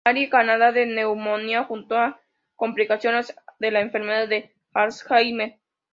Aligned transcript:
Marie, 0.07 0.31
Canadá, 0.35 0.71
de 0.71 0.83
neumonía 0.87 1.63
junto 1.63 1.95
a 1.95 2.19
complicaciones 2.55 3.35
de 3.59 3.69
la 3.69 3.81
enfermedad 3.81 4.27
de 4.27 4.51
Alzheimer. 4.73 5.59